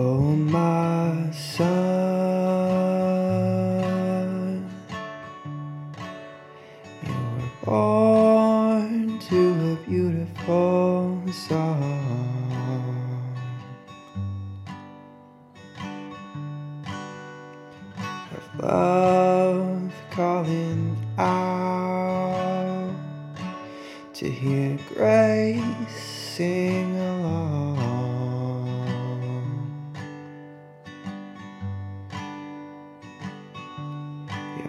Oh, 0.00 0.20
my 0.20 1.28
son, 1.32 1.74
you 7.02 7.10
were 7.34 7.50
born 7.64 9.18
to 9.18 9.40
a 9.72 9.74
beautiful 9.90 11.20
song 11.32 12.14
of 18.36 18.44
love 18.62 19.92
calling 20.12 20.96
out 21.18 22.94
to 24.14 24.30
hear 24.30 24.78
grace 24.94 25.96
sing 26.36 26.96
along. 26.96 27.77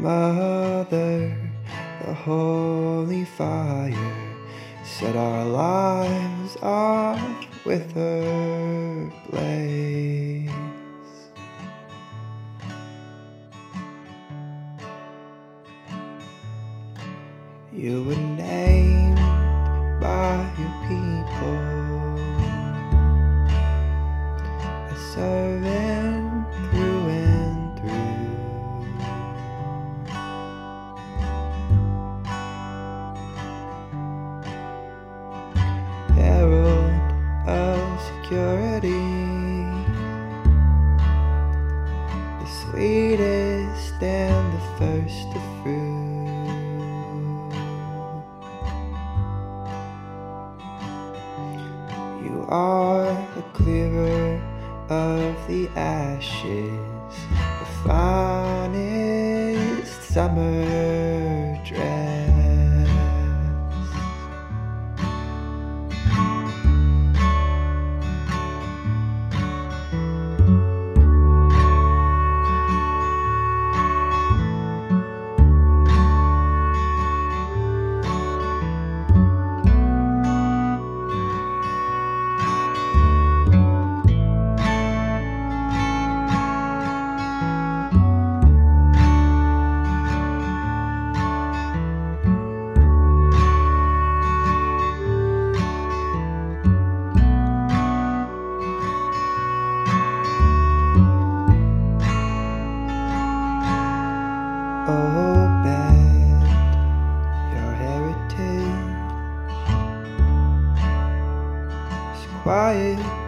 Mother, 0.00 1.36
the 2.04 2.14
holy 2.14 3.24
fire, 3.24 4.16
set 4.82 5.14
our 5.14 5.44
lives 5.44 6.56
off 6.62 7.20
with 7.66 7.92
her 7.92 9.12
blaze. 9.30 10.50
You 17.72 18.04
were 18.04 18.16
named 18.16 19.16
by 20.00 20.50
your 20.58 20.74
people, 20.88 21.29
of 38.30 38.38
security, 38.82 39.66
the 42.38 42.46
sweetest 42.46 44.02
and 44.02 44.52
the 44.52 44.60
first 44.78 45.28
of 45.34 45.42
fruit. 45.62 45.90
You 52.22 52.46
are 52.48 53.12
the 53.34 53.42
clearer 53.52 54.40
of 54.88 55.48
the 55.48 55.68
ashes, 55.76 57.16
the 57.58 57.66
finest 57.84 60.02
summer 60.02 60.99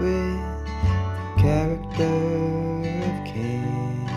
with 0.00 0.40
the 1.36 1.42
character 1.42 2.04
of 3.04 3.24
kings. 3.24 4.10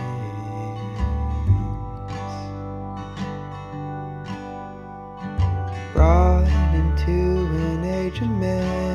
Brought 5.94 6.48
into 6.74 7.12
an 7.12 7.86
age 7.86 8.22
of 8.22 8.30
men, 8.30 8.95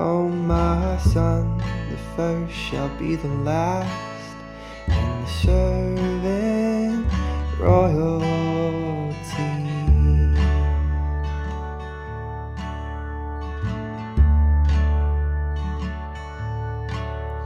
Oh, 0.00 0.28
my 0.28 0.96
son, 0.98 1.58
the 1.90 1.96
first 2.14 2.54
shall 2.54 2.88
be 3.00 3.16
the 3.16 3.26
last, 3.26 4.36
and 4.86 5.26
the 5.26 5.30
servant 5.42 7.06
royalty. 7.58 8.28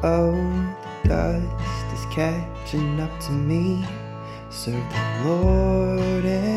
Oh, 0.02 0.36
the 1.04 1.08
dust 1.08 1.86
is 1.94 2.04
catching 2.14 3.00
up 3.00 3.18
to 3.20 3.32
me. 3.32 3.82
Serve 4.50 4.74
the 4.74 5.24
Lord. 5.24 6.51